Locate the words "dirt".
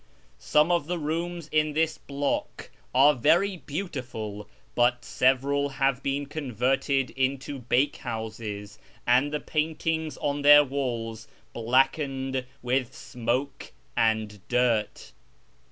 14.47-15.11